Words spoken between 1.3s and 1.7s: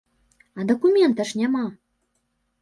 ж няма!